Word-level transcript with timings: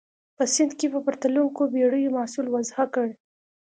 په 0.37 0.43
سیند 0.53 0.71
کې 0.79 0.87
پر 1.05 1.15
تلونکو 1.21 1.61
بېړیو 1.73 2.13
محصول 2.17 2.45
وضع 2.53 2.83
کړ. 2.93 3.07